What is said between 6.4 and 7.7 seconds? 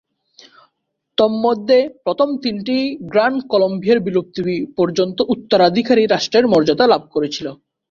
মর্যাদা লাভ করেছিল।